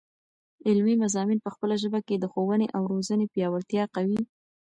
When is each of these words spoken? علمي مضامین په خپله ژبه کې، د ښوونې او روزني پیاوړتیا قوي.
علمي 0.67 0.93
مضامین 1.03 1.39
په 1.45 1.49
خپله 1.53 1.75
ژبه 1.83 1.99
کې، 2.07 2.15
د 2.17 2.25
ښوونې 2.31 2.67
او 2.75 2.81
روزني 2.91 3.25
پیاوړتیا 3.33 3.83
قوي. 3.95 4.21